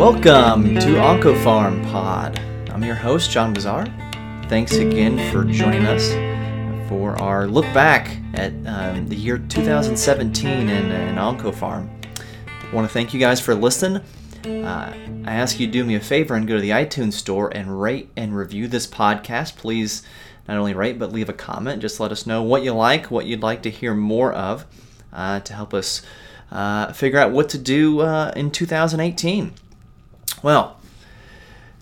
[0.00, 2.38] Welcome to OncoPharm Pod.
[2.70, 3.84] I'm your host, John Bossaer.
[4.48, 6.08] Thanks again for joining us
[6.88, 11.90] for our look back at um, the year 2017 in, in OncoPharm.
[12.48, 14.02] I want to thank you guys for listening.
[14.46, 14.94] Uh,
[15.26, 17.78] I ask you to do me a favor and go to the iTunes store and
[17.78, 19.56] rate and review this podcast.
[19.56, 20.02] Please
[20.48, 21.82] not only rate, but leave a comment.
[21.82, 24.64] Just let us know what you like, what you'd like to hear more of
[25.12, 26.00] uh, to help us
[26.50, 29.52] uh, figure out what to do uh, in 2018.
[30.42, 30.78] Well,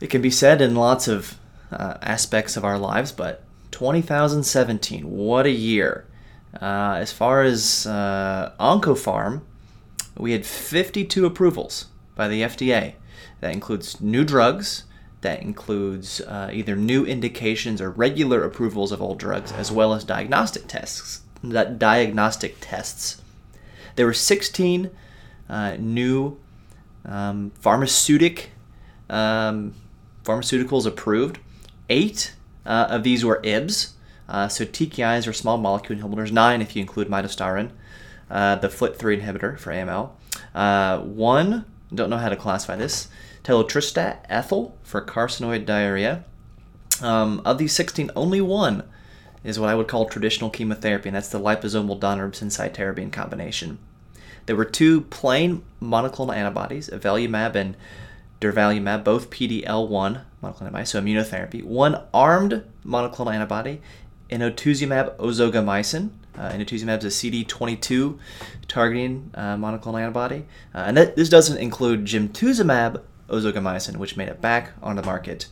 [0.00, 1.38] it can be said in lots of
[1.70, 6.06] uh, aspects of our lives, but 2017, what a year.
[6.60, 9.42] Uh, as far as uh, OncoPharm,
[10.16, 11.86] we had 52 approvals
[12.16, 12.94] by the FDA.
[13.40, 14.84] That includes new drugs,
[15.20, 20.04] that includes uh, either new indications or regular approvals of old drugs, as well as
[20.04, 21.22] diagnostic tests.
[21.46, 23.20] Diagnostic tests.
[23.94, 24.90] There were 16
[25.48, 26.38] uh, new
[27.04, 28.50] um, pharmaceutic
[29.08, 29.74] um,
[30.24, 31.38] pharmaceuticals approved.
[31.88, 32.34] Eight
[32.66, 33.92] uh, of these were IBs,
[34.28, 36.30] uh, so TKIs are small molecule inhibitors.
[36.30, 37.70] Nine if you include midostaurin,
[38.30, 40.10] uh, the FLT3 inhibitor for AML.
[40.54, 43.08] Uh, one, don't know how to classify this,
[43.42, 46.24] telotristat ethyl for carcinoid diarrhea.
[47.00, 48.82] Um, of these 16, only one
[49.44, 53.78] is what I would call traditional chemotherapy, and that's the liposomal daunorubicin cytarabine combination.
[54.48, 57.76] There were two plain monoclonal antibodies, avelumab and
[58.40, 61.62] durvalumab, both PD-L1 monoclonal antibodies, so immunotherapy.
[61.62, 63.82] One armed monoclonal antibody,
[64.30, 66.12] inotuzumab ozogamicin.
[66.34, 68.18] Uh, inotuzumab is a CD22
[68.68, 74.72] targeting uh, monoclonal antibody, uh, and this doesn't include gemtuzumab ozogamicin, which made it back
[74.82, 75.48] on the market.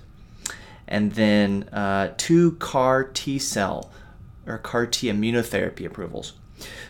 [0.88, 3.92] And then uh, two CAR T cell
[4.46, 6.32] or CAR T immunotherapy approvals.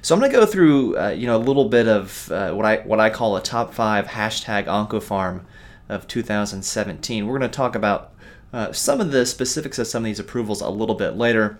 [0.03, 2.65] So I'm going to go through, uh, you know, a little bit of uh, what
[2.65, 5.43] I what I call a top five hashtag OncoPharm
[5.89, 7.27] of 2017.
[7.27, 8.13] We're going to talk about
[8.53, 11.59] uh, some of the specifics of some of these approvals a little bit later.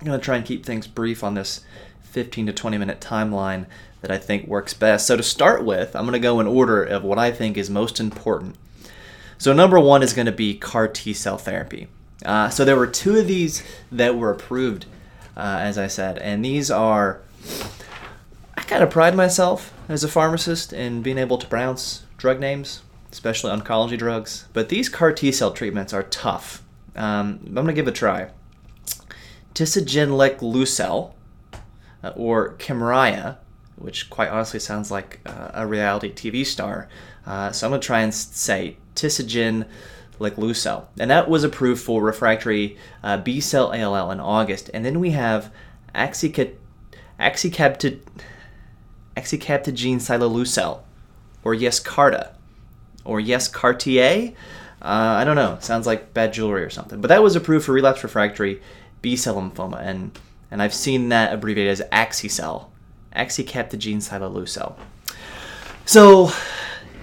[0.00, 1.64] I'm going to try and keep things brief on this
[2.02, 3.66] 15 to 20 minute timeline
[4.00, 5.06] that I think works best.
[5.06, 7.70] So to start with, I'm going to go in order of what I think is
[7.70, 8.56] most important.
[9.38, 11.88] So number one is going to be CAR T cell therapy.
[12.24, 14.86] Uh, so there were two of these that were approved,
[15.36, 17.22] uh, as I said, and these are
[18.56, 22.82] I kind of pride myself as a pharmacist in being able to pronounce drug names,
[23.10, 24.46] especially oncology drugs.
[24.52, 26.62] But these CAR T cell treatments are tough.
[26.96, 28.30] Um, I'm going to give it a try.
[29.54, 31.12] Tisagenlecleucel,
[32.02, 33.36] uh, or Kymriah,
[33.76, 36.88] which quite honestly sounds like uh, a reality TV star.
[37.26, 39.66] Uh, so I'm going to try and say Tisagen
[40.18, 40.86] Leclucel.
[40.98, 44.70] And that was approved for refractory uh, B cell ALL in August.
[44.74, 45.52] And then we have
[45.94, 46.54] Axicat
[47.20, 48.00] Axicabtagene
[49.16, 50.80] ciloleucel,
[51.44, 52.32] or Yescarta,
[53.04, 54.32] or Yes Cartier.
[54.82, 55.58] Uh, I don't know.
[55.60, 57.00] Sounds like bad jewelry or something.
[57.00, 58.62] But that was approved for relapse refractory
[59.02, 60.18] B cell lymphoma, and
[60.50, 62.66] and I've seen that abbreviated as Axicel,
[63.14, 64.74] Axicabtagene ciloleucel.
[65.84, 66.30] So,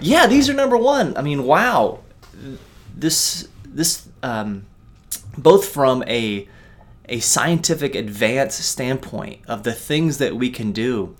[0.00, 1.16] yeah, these are number one.
[1.16, 2.00] I mean, wow,
[2.94, 4.66] this this um,
[5.36, 6.48] both from a
[7.08, 11.16] a scientific advance standpoint of the things that we can do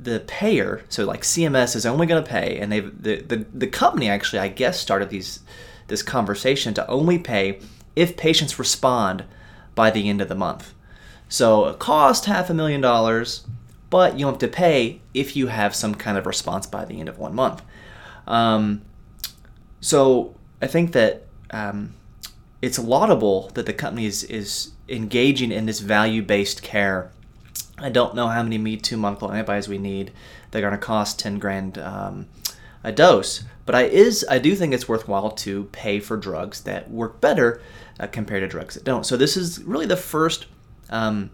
[0.00, 3.66] the payer, so like CMS is only going to pay, and they the, the the
[3.66, 5.40] company actually I guess started these
[5.88, 7.60] this conversation to only pay
[7.96, 9.24] if patients respond
[9.74, 10.72] by the end of the month.
[11.28, 13.46] So it cost half a million dollars,
[13.90, 17.08] but you have to pay if you have some kind of response by the end
[17.08, 17.62] of one month.
[18.26, 18.82] Um,
[19.80, 21.94] so I think that um,
[22.62, 27.10] it's laudable that the company is, is engaging in this value based care
[27.80, 30.12] I don't know how many Me Too monoclonal antibodies we need.
[30.50, 32.26] They're going to cost 10 grand um,
[32.82, 33.44] a dose.
[33.66, 37.60] But I is I do think it's worthwhile to pay for drugs that work better
[38.00, 39.04] uh, compared to drugs that don't.
[39.04, 40.46] So this is really the first
[40.88, 41.30] um,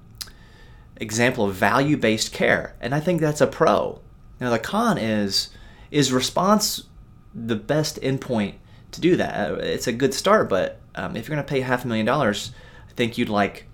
[0.97, 4.01] example of value-based care, and I think that's a pro.
[4.41, 5.51] Now the con is
[5.93, 6.85] is response
[7.33, 8.55] the best endpoint
[8.91, 9.53] to do that.
[9.53, 12.07] Uh, it's a good start, but um, if you're going to pay half a million
[12.07, 12.51] dollars,
[12.89, 13.67] I think you'd like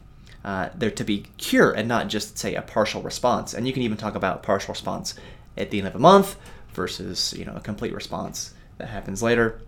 [0.45, 3.55] uh, there to be cure and not just say a partial response.
[3.55, 5.15] And you can even talk about partial response
[5.57, 6.37] at the end of a month
[6.73, 9.61] versus you know a complete response that happens later.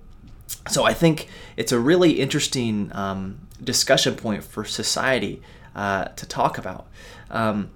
[0.68, 5.42] so I think it's a really interesting um, discussion point for society
[5.74, 6.86] uh, to talk about.
[7.30, 7.70] Um,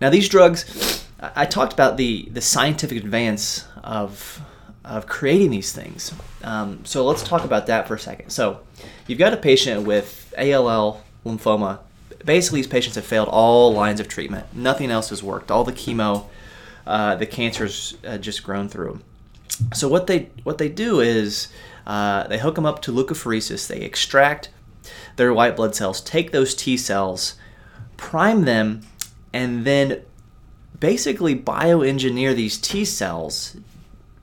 [0.00, 4.40] now, these drugs, I talked about the the scientific advance of
[4.84, 6.14] of creating these things.
[6.44, 8.30] Um, so let's talk about that for a second.
[8.30, 8.60] So
[9.06, 11.80] you've got a patient with ALL lymphoma.
[12.26, 14.46] Basically, these patients have failed all lines of treatment.
[14.52, 15.50] Nothing else has worked.
[15.50, 16.26] All the chemo,
[16.86, 19.00] uh, the cancer's uh, just grown through.
[19.72, 21.48] So what they what they do is
[21.86, 23.66] uh, they hook them up to leukapheresis.
[23.66, 24.50] They extract
[25.16, 27.36] their white blood cells, take those T cells,
[27.96, 28.82] prime them,
[29.32, 30.02] and then
[30.78, 33.56] basically bioengineer these T cells,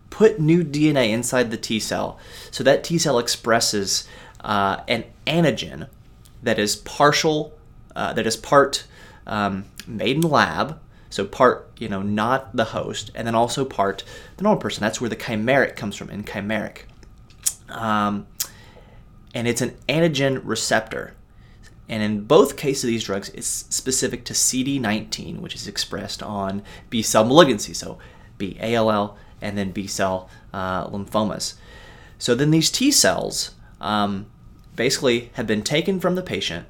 [0.10, 2.20] put new DNA inside the T cell,
[2.52, 4.08] so that T cell expresses
[4.42, 5.88] uh, an antigen
[6.44, 7.54] that is partial,
[7.96, 8.86] uh, that is part
[9.28, 10.80] um, made in the lab,
[11.10, 14.04] so part you know not the host, and then also part
[14.38, 14.82] the normal person.
[14.82, 16.84] That's where the chimeric comes from in chimeric,
[17.70, 18.28] um,
[19.34, 21.16] and it's an antigen receptor.
[21.90, 26.64] And in both cases of these drugs, it's specific to CD19, which is expressed on
[26.90, 27.98] B cell malignancy, so
[28.38, 31.56] B ALL and then B cell uh, lymphomas.
[32.18, 33.52] So then these T cells
[33.82, 34.26] um,
[34.76, 36.66] basically have been taken from the patient,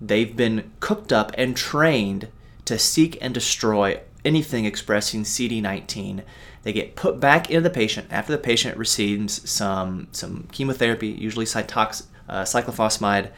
[0.00, 2.28] they've been cooked up and trained
[2.64, 6.22] to seek and destroy anything expressing CD19.
[6.62, 11.44] They get put back into the patient after the patient receives some some chemotherapy, usually
[11.46, 13.30] cytox, uh, cyclophosphamide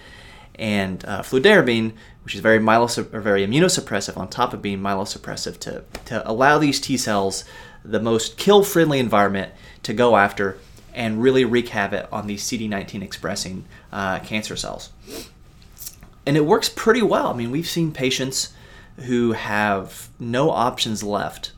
[0.58, 1.92] and uh, fludarabine,
[2.24, 6.58] which is very myelos- or very immunosuppressive on top of being myelosuppressive to, to allow
[6.58, 7.44] these T cells
[7.84, 9.52] the most kill-friendly environment
[9.84, 10.58] to go after
[10.92, 14.90] and really wreak havoc on these CD19 expressing uh, cancer cells.
[16.28, 17.28] And it works pretty well.
[17.28, 18.52] I mean, we've seen patients
[19.06, 21.52] who have no options left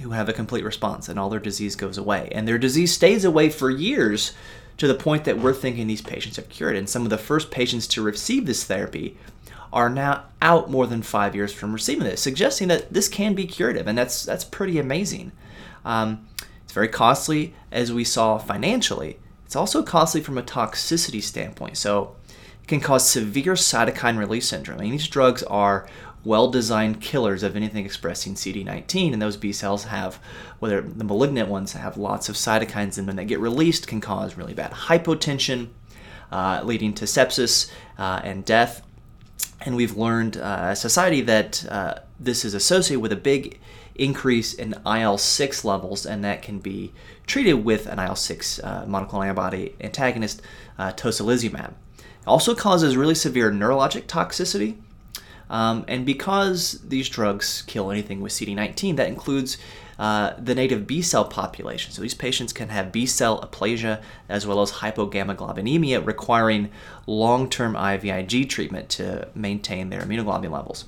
[0.00, 2.28] who have a complete response and all their disease goes away.
[2.32, 4.34] And their disease stays away for years
[4.76, 6.76] to the point that we're thinking these patients have cured.
[6.76, 9.16] And some of the first patients to receive this therapy
[9.72, 13.46] are now out more than five years from receiving this, suggesting that this can be
[13.46, 15.32] curative, and that's that's pretty amazing.
[15.82, 16.28] Um,
[16.64, 19.18] it's very costly, as we saw financially.
[19.46, 21.78] It's also costly from a toxicity standpoint.
[21.78, 22.16] So
[22.70, 24.78] can cause severe cytokine release syndrome.
[24.78, 25.88] Mean, these drugs are
[26.24, 30.20] well designed killers of anything expressing CD19, and those B cells have,
[30.60, 34.36] whether the malignant ones have lots of cytokines in them that get released, can cause
[34.36, 35.68] really bad hypotension,
[36.30, 38.82] uh, leading to sepsis uh, and death.
[39.62, 43.58] And we've learned uh, as society that uh, this is associated with a big
[43.96, 46.92] increase in IL 6 levels, and that can be
[47.26, 50.40] treated with an IL 6 uh, monoclonal antibody antagonist,
[50.78, 51.74] uh, tocilizumab.
[52.26, 54.76] Also causes really severe neurologic toxicity
[55.50, 59.58] um, and because these drugs kill anything with CD19, that includes
[59.98, 61.92] uh, the native B cell population.
[61.92, 66.70] So these patients can have B cell aplasia as well as hypogammaglobulinemia, requiring
[67.06, 70.84] long term IVIG treatment to maintain their immunoglobulin levels.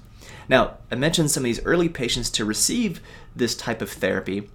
[0.49, 3.00] Now, I mentioned some of these early patients to receive
[3.34, 4.49] this type of therapy,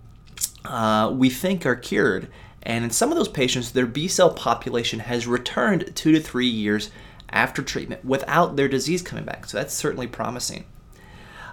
[0.63, 2.29] uh, we think are cured.
[2.63, 6.47] And in some of those patients, their B cell population has returned two to three
[6.47, 6.89] years
[7.29, 9.45] after treatment without their disease coming back.
[9.45, 10.65] So that's certainly promising.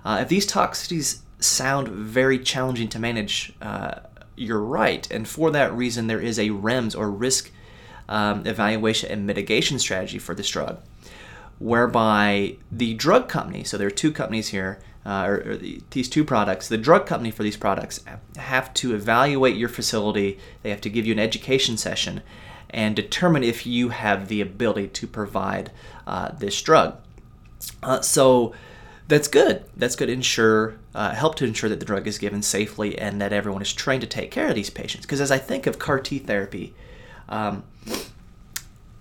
[0.04, 4.00] Uh, if these toxicities sound very challenging to manage, uh,
[4.36, 5.10] you're right.
[5.10, 7.50] And for that reason, there is a REMS or risk
[8.08, 10.80] um, evaluation and mitigation strategy for this drug,
[11.58, 16.08] whereby the drug company, so there are two companies here, uh, or, or the, these
[16.08, 18.04] two products, the drug company for these products
[18.36, 22.22] have to evaluate your facility, they have to give you an education session,
[22.70, 25.70] and determine if you have the ability to provide
[26.06, 26.96] uh, this drug.
[27.82, 28.54] Uh, so
[29.06, 29.64] that's good.
[29.76, 30.06] That's good.
[30.06, 33.62] To ensure uh, help to ensure that the drug is given safely and that everyone
[33.62, 35.04] is trained to take care of these patients.
[35.04, 36.74] Because as I think of CAR T therapy,
[37.28, 37.64] um,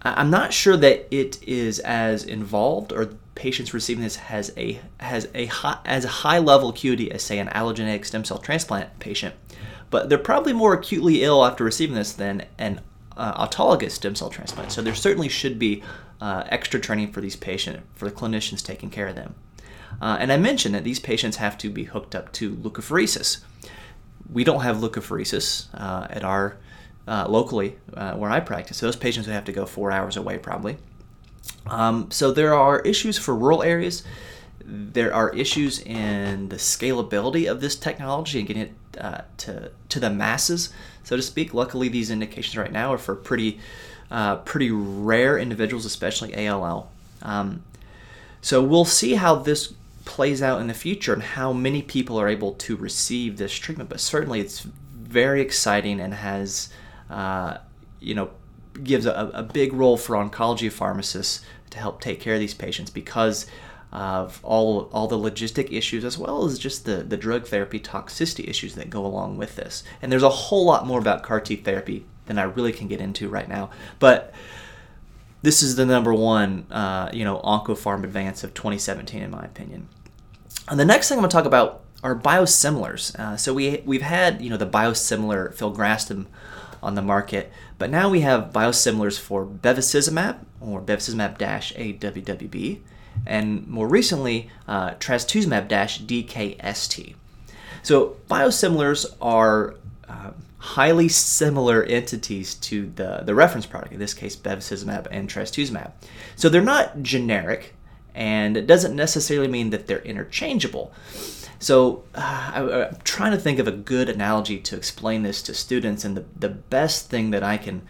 [0.04, 5.28] I'm not sure that it is as involved or patients receiving this has a has
[5.34, 9.34] a high, as high level acuity as say an allogeneic stem cell transplant patient,
[9.90, 12.82] but they're probably more acutely ill after receiving this than an
[13.16, 14.72] uh, autologous stem cell transplant.
[14.72, 15.84] So there certainly should be
[16.20, 19.36] uh, extra training for these patients, for the clinicians taking care of them.
[20.02, 23.42] Uh, and I mentioned that these patients have to be hooked up to leukapheresis.
[24.32, 26.58] We don't have leukapheresis uh, at our
[27.08, 28.80] uh, locally uh, where I practice.
[28.80, 30.78] Those patients would have to go four hours away probably.
[31.68, 34.04] Um, so there are issues for rural areas.
[34.66, 40.00] There are issues in the scalability of this technology and getting it uh, to to
[40.00, 40.72] the masses,
[41.04, 41.54] so to speak.
[41.54, 43.60] Luckily, these indications right now are for pretty
[44.10, 46.90] uh, pretty rare individuals, especially ALL.
[47.22, 47.64] Um,
[48.42, 49.74] so we'll see how this
[50.06, 53.90] plays out in the future and how many people are able to receive this treatment.
[53.90, 56.70] But certainly, it's very exciting and has
[57.14, 57.58] uh,
[58.00, 58.32] you know
[58.84, 62.90] gives a, a big role for oncology pharmacists to help take care of these patients
[62.90, 63.46] because
[63.92, 68.50] of all all the logistic issues as well as just the, the drug therapy toxicity
[68.50, 69.84] issues that go along with this.
[70.02, 73.00] And there's a whole lot more about CAR T therapy than I really can get
[73.00, 73.70] into right now.
[74.00, 74.34] But
[75.44, 79.90] this is the number one, uh, you know, OncoPharm advance of 2017, in my opinion.
[80.70, 83.18] And the next thing I'm going to talk about are biosimilars.
[83.20, 86.26] Uh, so we we've had you know the biosimilar filgrastim
[86.84, 92.80] on the market, but now we have biosimilars for bevacizumab or bevacizumab-AWWB,
[93.26, 97.16] and more recently uh, trastuzumab-DKST.
[97.82, 99.76] So biosimilars are
[100.08, 105.92] uh, highly similar entities to the, the reference product, in this case bevacizumab and trastuzumab.
[106.36, 107.74] So they're not generic,
[108.16, 110.94] and it doesn't necessarily mean that they're interchangeable.
[111.64, 115.54] So uh, I, am trying to think of a good analogy to explain this to
[115.54, 117.84] students, and the, the best thing that I can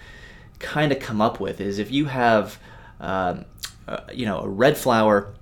[0.59, 2.59] kind of come up with is if you have,
[3.01, 3.37] uh,
[3.87, 5.33] uh, you know, a red flower,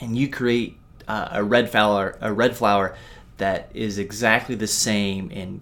[0.00, 2.96] and you create uh, a red flower, a red flower
[3.36, 5.60] that is exactly the same in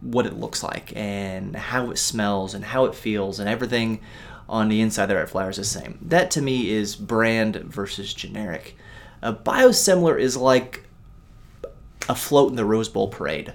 [0.00, 4.00] what it looks like and how it smells and how it feels and everything
[4.48, 5.98] on the inside of the red flower is the same.
[6.02, 8.76] That to me is brand versus generic.
[9.22, 10.87] A biosimilar is like
[12.14, 13.54] float in the Rose Bowl parade.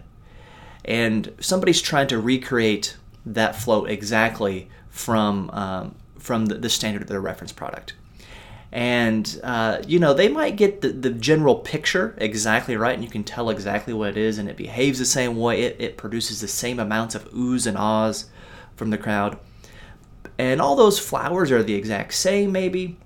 [0.86, 7.08] And somebody's trying to recreate that float exactly from um, from the, the, standard of
[7.08, 7.94] their reference product.
[8.72, 13.10] And uh, you know they might get the, the general picture exactly right, and you
[13.10, 15.64] can tell exactly what it is, and it behaves the same way.
[15.64, 18.26] It, it produces the same amounts of oohs and ahs
[18.76, 19.38] from the crowd,
[20.38, 22.98] and all those flowers are the exact same, maybe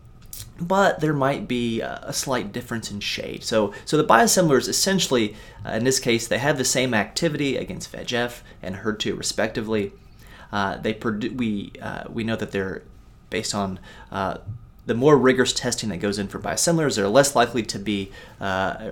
[0.60, 3.44] but there might be a slight difference in shade.
[3.44, 5.36] So, so the biosimilars essentially,
[5.66, 9.94] uh, in this case, they have the same activity against VEGF and HER2 respectively.
[10.52, 12.84] Uh, they produ- we uh, we know that they're
[13.30, 13.80] based on
[14.12, 14.38] uh,
[14.86, 16.96] the more rigorous testing that goes in for biosimilars.
[16.96, 18.12] They're less likely to be.
[18.40, 18.92] Uh,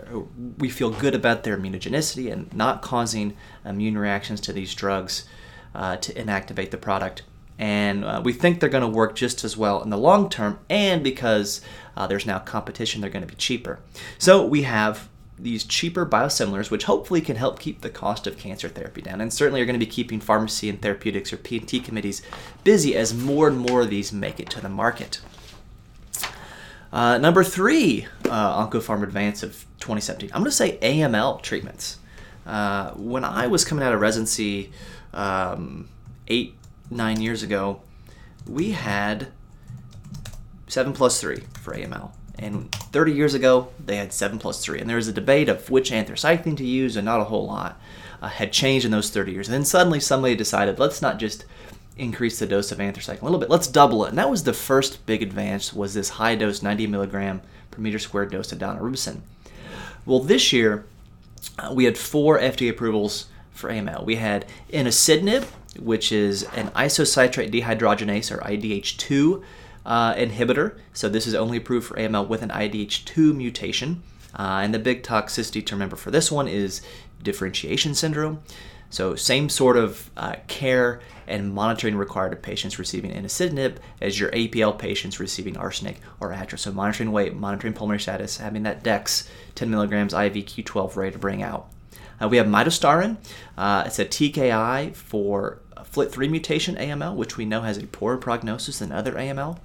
[0.57, 5.25] we feel good about their immunogenicity and not causing immune reactions to these drugs
[5.73, 7.23] uh, to inactivate the product
[7.57, 10.59] and uh, we think they're going to work just as well in the long term
[10.69, 11.61] and because
[11.95, 13.79] uh, there's now competition they're going to be cheaper.
[14.17, 15.07] So we have
[15.37, 19.33] these cheaper biosimilars which hopefully can help keep the cost of cancer therapy down and
[19.33, 22.21] certainly are going to be keeping pharmacy and therapeutics or p&t committees
[22.63, 25.19] busy as more and more of these make it to the market.
[26.93, 31.99] Uh, number three uh, OncoPharm Advance of 2017 i'm going to say aml treatments.
[32.45, 34.71] Uh, when i was coming out of residency
[35.13, 35.89] um,
[36.29, 36.55] eight
[36.89, 37.81] nine years ago,
[38.47, 39.27] we had
[40.67, 42.11] 7 plus 3 for AML.
[42.37, 44.79] And 30 years ago, they had 7 plus 3.
[44.79, 47.79] And there was a debate of which anthracycline to use, and not a whole lot
[48.21, 49.47] uh, had changed in those 30 years.
[49.47, 51.45] And then suddenly somebody decided, let's not just
[51.97, 54.09] increase the dose of anthracycline a little bit, let's double it.
[54.09, 57.99] And that was the first big advance, was this high dose 90 milligram per meter
[57.99, 59.21] squared dose of daunorubicin.
[60.05, 60.85] Well, this year,
[61.57, 64.05] uh, we had four FDA approvals for AML.
[64.05, 65.45] We had enasidenib,
[65.79, 69.43] which is an isocitrate dehydrogenase or IDH2
[69.85, 70.77] uh, inhibitor.
[70.93, 74.03] So this is only approved for AML with an IDH2 mutation.
[74.37, 76.81] Uh, and the big toxicity to remember for this one is
[77.23, 78.41] differentiation syndrome.
[78.89, 84.29] So same sort of uh, care and monitoring required of patients receiving enasidenib as your
[84.31, 86.57] APL patients receiving arsenic or atra.
[86.57, 91.17] So monitoring weight, monitoring pulmonary status, having that DEX 10 milligrams IV Q12 ready to
[91.17, 91.67] bring out.
[92.21, 93.17] Uh, we have midostaurin.
[93.57, 98.79] Uh, it's a TKI for FLT3 mutation AML, which we know has a poorer prognosis
[98.79, 99.59] than other AML.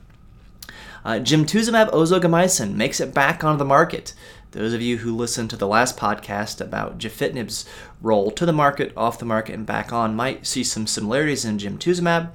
[1.04, 4.14] Uh, Gemtuzumab ozogamicin makes it back onto the market.
[4.52, 7.66] Those of you who listened to the last podcast about gefitinib's
[8.02, 11.58] role to the market, off the market, and back on might see some similarities in
[11.58, 12.30] gemtuzumab,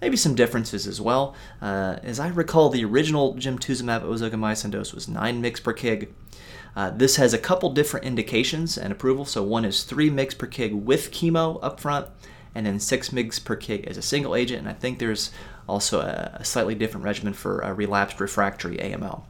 [0.00, 1.34] maybe some differences as well.
[1.60, 6.08] Uh, as I recall, the original gemtuzumab ozogamicin dose was 9 mg per kg.
[6.76, 9.24] Uh, this has a couple different indications and approval.
[9.24, 12.06] So one is 3 mg per kg with chemo up front,
[12.54, 14.60] and then 6 mg per kg as a single agent.
[14.60, 15.30] And I think there's
[15.66, 19.22] also a, a slightly different regimen for relapsed refractory AML.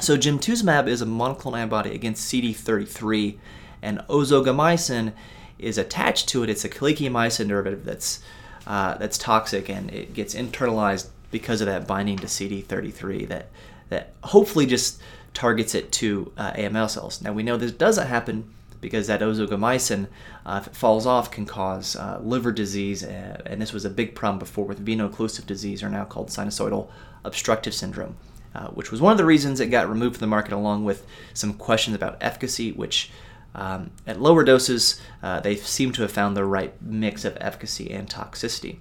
[0.00, 3.36] So gemtuzumab is a monoclonal antibody against CD33,
[3.82, 5.12] and ozogamicin
[5.58, 6.48] is attached to it.
[6.48, 8.20] It's a calicheamicin derivative that's
[8.66, 13.28] uh, that's toxic, and it gets internalized because of that binding to CD33.
[13.28, 13.48] That
[13.90, 15.00] that hopefully just
[15.34, 17.22] targets it to uh, AML cells.
[17.22, 20.08] Now we know this doesn't happen because that ozogamicin,
[20.46, 23.90] uh, if it falls off, can cause uh, liver disease, uh, and this was a
[23.90, 26.88] big problem before with veno-occlusive disease, or now called sinusoidal
[27.24, 28.16] obstructive syndrome,
[28.54, 31.06] uh, which was one of the reasons it got removed from the market, along with
[31.34, 33.10] some questions about efficacy, which
[33.54, 37.90] um, at lower doses, uh, they seem to have found the right mix of efficacy
[37.90, 38.78] and toxicity.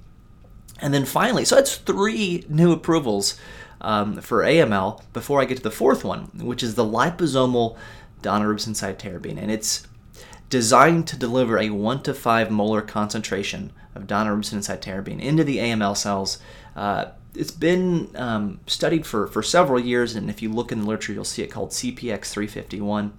[0.82, 3.38] And then finally, so that's three new approvals
[3.82, 7.78] um, for AML before I get to the fourth one, which is the liposomal
[8.22, 9.42] daunorubicin cytarabine.
[9.42, 9.88] And it's
[10.50, 15.58] designed to deliver a 1 to 5 molar concentration of daunorubicin and cytarabine into the
[15.58, 16.40] AML cells.
[16.76, 17.06] Uh,
[17.36, 21.14] it's been um, studied for, for several years, and if you look in the literature,
[21.14, 23.14] you'll see it called CPX 351.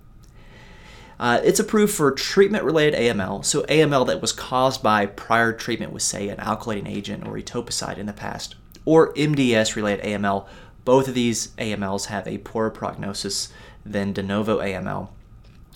[1.19, 5.93] Uh, it's approved for treatment related AML, so AML that was caused by prior treatment
[5.93, 10.47] with, say, an alkylating agent or etoposide in the past, or MDS related AML.
[10.85, 13.53] Both of these AMLs have a poorer prognosis
[13.85, 15.09] than de novo AML.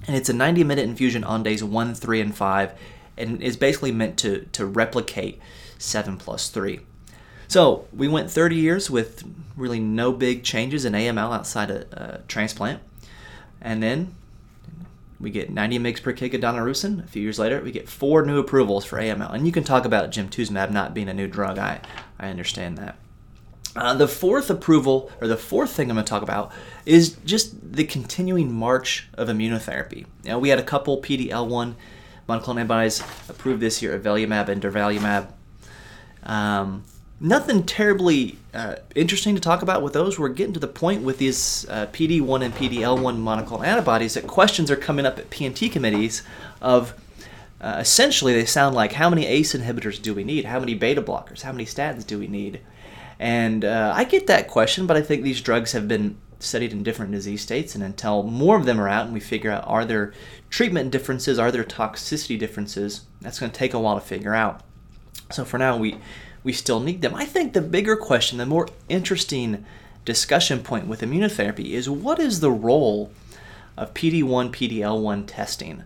[0.06, 2.72] And it's a 90 minute infusion on days 1, 3, and 5,
[3.16, 5.40] and is basically meant to, to replicate
[5.78, 6.80] 7 plus 3.
[7.48, 9.22] So we went 30 years with
[9.56, 12.82] really no big changes in AML outside a, a uh, transplant.
[13.60, 14.14] And then
[15.20, 17.04] we get 90 mg per kg of daunorubicin.
[17.04, 19.32] A few years later, we get four new approvals for AML.
[19.32, 21.58] And you can talk about gemtuzumab not being a new drug.
[21.58, 21.80] I,
[22.18, 22.96] I understand that.
[23.76, 26.52] Uh, the fourth approval, or the fourth thing I'm going to talk about,
[26.86, 30.06] is just the continuing march of immunotherapy.
[30.24, 31.74] Now, we had a couple PD-L1
[32.28, 35.28] monoclonal antibodies approved this year, avelumab and durvalumab.
[36.22, 36.84] Um,
[37.24, 40.18] nothing terribly uh, interesting to talk about with those.
[40.18, 44.70] We're getting to the point with these uh, PD1 and PD-L1 monoclonal antibodies that questions
[44.70, 46.22] are coming up at P&T committees
[46.60, 46.94] of
[47.62, 50.44] uh, essentially they sound like how many ACE inhibitors do we need?
[50.44, 51.40] How many beta blockers?
[51.40, 52.60] How many statins do we need?
[53.18, 56.82] And uh, I get that question, but I think these drugs have been studied in
[56.82, 59.86] different disease states, and until more of them are out and we figure out are
[59.86, 60.12] there
[60.50, 64.60] treatment differences, are there toxicity differences, that's going to take a while to figure out.
[65.30, 65.96] So for now, we
[66.44, 67.14] we still need them.
[67.14, 69.64] I think the bigger question, the more interesting
[70.04, 73.10] discussion point with immunotherapy is what is the role
[73.76, 75.82] of PD1, PD-L1 testing?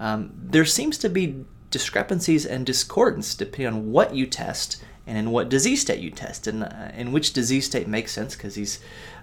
[0.00, 5.30] Um, there seems to be discrepancies and discordance depending on what you test and in
[5.30, 8.78] what disease state you test, and uh, in which disease state makes sense because these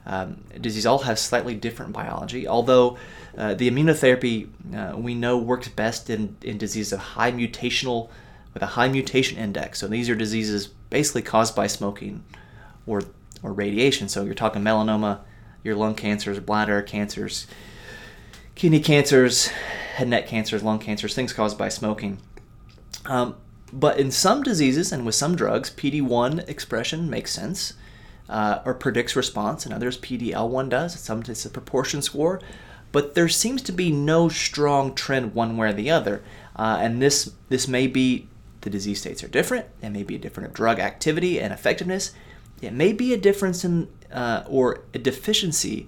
[0.07, 2.47] um, diseases all have slightly different biology.
[2.47, 2.97] Although
[3.37, 8.09] uh, the immunotherapy uh, we know works best in, in diseases of high mutational
[8.55, 9.79] with a high mutation index.
[9.79, 12.23] So these are diseases basically caused by smoking
[12.87, 13.03] or
[13.43, 14.09] or radiation.
[14.09, 15.19] So you're talking melanoma,
[15.63, 17.45] your lung cancers, bladder cancers,
[18.55, 19.47] kidney cancers,
[19.97, 22.17] head neck cancers, lung cancers, things caused by smoking.
[23.05, 23.35] Um,
[23.71, 27.73] but in some diseases and with some drugs, PD1 expression makes sense
[28.29, 30.99] uh, or predicts response, and others PD-L1 does.
[30.99, 32.41] Some it's a proportion score,
[32.91, 36.23] but there seems to be no strong trend one way or the other.
[36.55, 38.27] Uh, and this this may be
[38.65, 39.67] the disease states are different.
[39.81, 42.11] It may be a different drug activity and effectiveness.
[42.61, 45.87] It may be a difference in uh, or a deficiency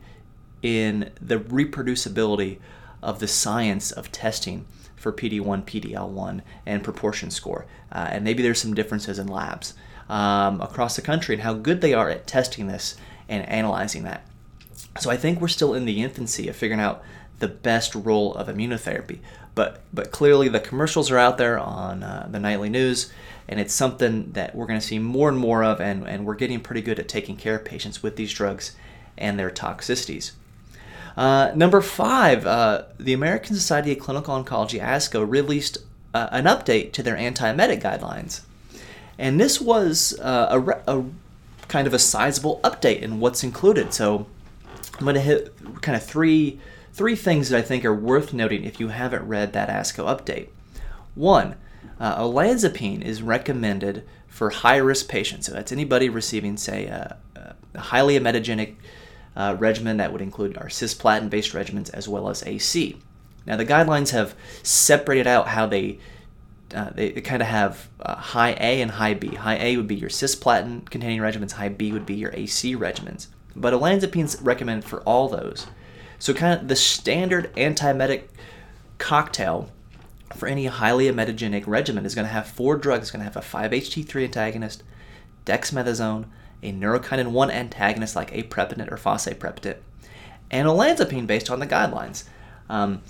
[0.62, 2.60] in the reproducibility
[3.02, 7.66] of the science of testing for PD1, PD-L1, and proportion score.
[7.92, 9.74] Uh, and maybe there's some differences in labs
[10.08, 12.96] um, across the country and how good they are at testing this
[13.28, 14.26] and analyzing that.
[15.00, 17.04] So I think we're still in the infancy of figuring out
[17.40, 19.20] the best role of immunotherapy.
[19.58, 23.12] But but clearly the commercials are out there on uh, the nightly news,
[23.48, 26.36] and it's something that we're going to see more and more of, and, and we're
[26.36, 28.76] getting pretty good at taking care of patients with these drugs
[29.18, 30.32] and their toxicities.
[31.18, 35.80] Uh, number five, uh, the American Society of Clinical Oncology, ASCO, released
[36.14, 38.42] uh, an update to their antiemetic guidelines.
[39.18, 41.06] And this was uh, a, a,
[41.68, 43.92] kind of a sizable update in what's included.
[43.92, 44.28] So
[45.00, 46.60] I'm going to hit kind of three,
[46.98, 50.50] three things that I think are worth noting if you haven't read that ASCO update.
[51.14, 51.56] One,
[52.00, 55.46] uh, olanzapine is recommended for high risk patients.
[55.46, 58.76] So that's anybody receiving, say, a, a highly emetogenic
[59.36, 62.98] uh, regimen that would include our cisplatin based regimens as well as AC.
[63.46, 66.00] Now, the guidelines have separated out how they
[66.76, 69.28] uh, they, they kind of have uh, high A and high B.
[69.28, 73.28] High A would be your cisplatin containing regimens, high B would be your AC regimens.
[73.56, 75.68] But olanzapine's recommended for all those.
[76.20, 78.24] So, kind of the standard antiemetic
[78.98, 79.70] cocktail
[80.36, 83.04] for any highly emetogenic regimen is going to have four drugs.
[83.04, 84.84] It's going to have a 5-HT3 antagonist,
[85.46, 86.26] dexamethasone,
[86.64, 89.78] a neurokinin 1 antagonist like aprepitant or fosaprepitant,
[90.52, 92.24] and olanzapine based on the guidelines.
[92.70, 93.02] Um,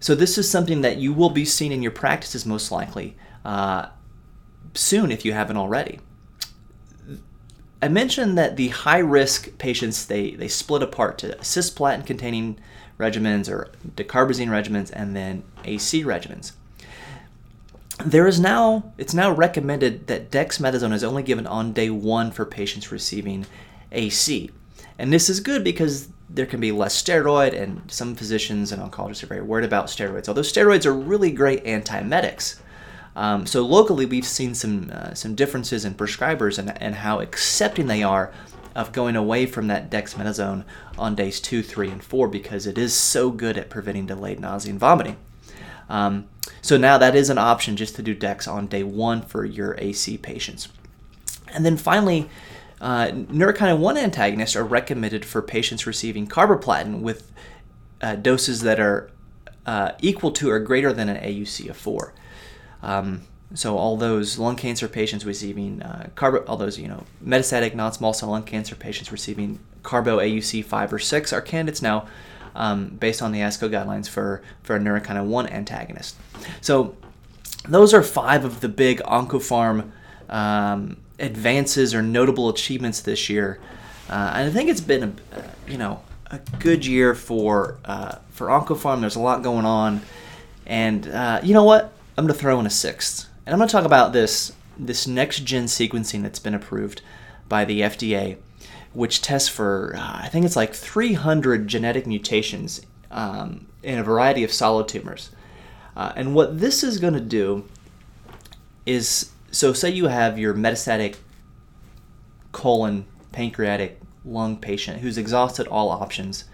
[0.00, 3.88] so this is something that you will be seeing in your practices most likely uh,
[4.74, 6.00] soon if you haven't already.
[7.82, 12.58] I mentioned that the high risk patients they, they split apart to cisplatin containing
[12.98, 16.52] regimens or dacarbazine regimens and then AC regimens
[18.04, 22.44] there is now it's now recommended that dexamethasone is only given on day one for
[22.44, 23.46] patients receiving
[23.92, 24.50] AC,
[24.98, 29.22] and this is good because there can be less steroid, and some physicians and oncologists
[29.22, 30.28] are very worried about steroids.
[30.28, 32.58] Although steroids are really great antiemetics,
[33.16, 37.86] Um, so locally, we've seen some uh, some differences in prescribers and, and how accepting
[37.86, 38.32] they are
[38.74, 40.62] of going away from that dexamethasone
[40.98, 44.70] on days two, three, and four because it is so good at preventing delayed nausea
[44.70, 45.16] and vomiting.
[45.88, 46.26] Um,
[46.60, 49.74] so now that is an option just to do dex on day one for your
[49.78, 50.68] AC patients.
[51.54, 52.28] And then finally,
[52.80, 57.32] uh, neurokinin 1 antagonists are recommended for patients receiving carboplatin with
[58.02, 59.10] uh, doses that are
[59.64, 62.12] uh, equal to or greater than an AUC of 4.
[62.82, 63.22] Um,
[63.54, 68.12] so all those lung cancer patients receiving uh, carbo, all those you know metastatic non-small
[68.12, 72.06] cell lung cancer patients receiving carbo AUC five or six are candidates now,
[72.54, 76.16] um, based on the ASCO guidelines for for a neurokinin one antagonist.
[76.60, 76.96] So
[77.68, 79.90] those are five of the big OncoPharm
[80.28, 83.60] um, advances or notable achievements this year,
[84.10, 88.48] uh, and I think it's been a you know a good year for uh, for
[88.48, 89.00] OncoPharm.
[89.00, 90.02] There's a lot going on,
[90.66, 91.95] and uh, you know what?
[92.16, 95.06] I'm going to throw in a sixth, and I'm going to talk about this this
[95.06, 97.02] next gen sequencing that's been approved
[97.48, 98.36] by the FDA,
[98.92, 104.44] which tests for uh, I think it's like 300 genetic mutations um, in a variety
[104.44, 105.30] of solid tumors.
[105.96, 107.66] Uh, and what this is going to do
[108.84, 111.16] is so say you have your metastatic
[112.52, 116.44] colon, pancreatic, lung patient who's exhausted all options.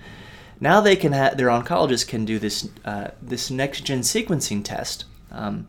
[0.61, 5.05] Now they can have their oncologist can do this uh, this next gen sequencing test,
[5.33, 5.67] um,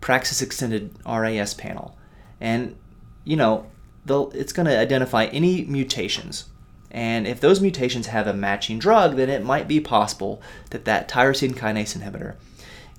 [0.00, 1.96] Praxis Extended RAS panel,
[2.40, 2.76] and
[3.24, 3.66] you know
[4.06, 6.46] it's going to identify any mutations.
[6.90, 11.08] And if those mutations have a matching drug, then it might be possible that that
[11.08, 12.34] tyrosine kinase inhibitor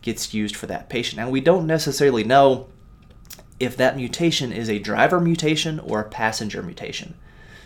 [0.01, 1.17] gets used for that patient.
[1.17, 2.67] Now we don't necessarily know
[3.59, 7.15] if that mutation is a driver mutation or a passenger mutation.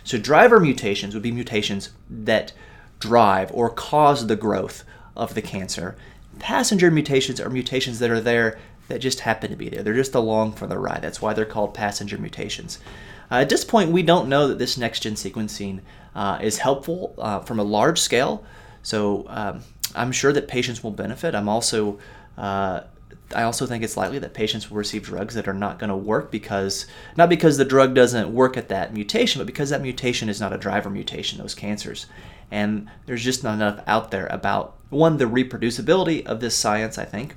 [0.04, 2.52] So, driver mutations would be mutations that
[2.98, 4.84] drive or cause the growth
[5.16, 5.96] of the cancer.
[6.38, 9.82] Passenger mutations are mutations that are there that just happen to be there.
[9.82, 11.02] They're just along for the ride.
[11.02, 12.78] That's why they're called passenger mutations.
[13.30, 15.80] Uh, at this point, we don't know that this next gen sequencing
[16.14, 18.44] uh, is helpful uh, from a large scale.
[18.82, 19.62] So um,
[19.94, 21.34] I'm sure that patients will benefit.
[21.34, 21.98] I'm also
[22.38, 22.80] uh,
[23.34, 25.96] I also think it's likely that patients will receive drugs that are not going to
[25.96, 26.86] work because
[27.16, 30.52] not because the drug doesn't work at that mutation, but because that mutation is not
[30.52, 32.06] a driver mutation, those cancers.
[32.50, 37.04] And there's just not enough out there about one, the reproducibility of this science, I
[37.04, 37.36] think,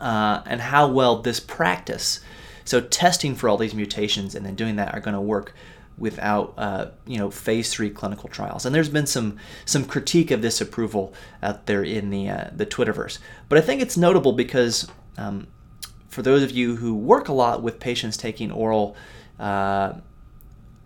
[0.00, 2.20] uh, and how well this practice,
[2.64, 5.54] so testing for all these mutations and then doing that, are going to work
[5.96, 8.66] without uh, you know phase three clinical trials.
[8.66, 12.66] And there's been some some critique of this approval out there in the uh, the
[12.66, 13.18] Twitterverse.
[13.48, 15.46] But I think it's notable because um,
[16.08, 18.96] for those of you who work a lot with patients taking oral
[19.38, 19.94] uh,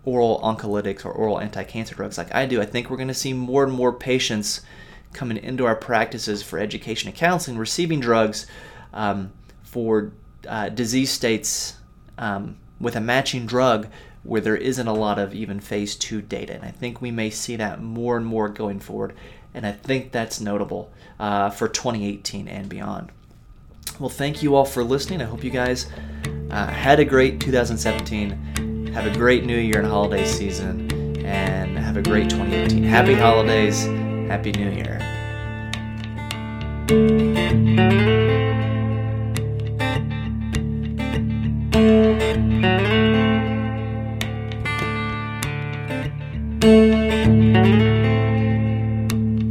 [0.05, 3.33] oral oncolytics or oral anti-cancer drugs like I do, I think we're going to see
[3.33, 4.61] more and more patients
[5.13, 8.45] coming into our practices for education and counseling receiving drugs
[8.93, 9.31] um,
[9.63, 10.13] for
[10.47, 11.77] uh, disease states
[12.17, 13.87] um, with a matching drug
[14.23, 16.53] where there isn't a lot of even phase two data.
[16.53, 19.15] And I think we may see that more and more going forward.
[19.53, 23.11] And I think that's notable uh, for 2018 and beyond.
[23.99, 25.21] Well, thank you all for listening.
[25.21, 25.87] I hope you guys
[26.51, 28.87] uh, had a great 2017.
[28.93, 30.89] Have a great New Year and holiday season.
[31.25, 32.83] And have a great 2018.
[32.83, 33.85] Happy holidays.
[34.29, 34.99] Happy New Year.